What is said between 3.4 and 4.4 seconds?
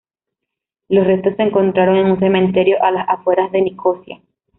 de Nicosia.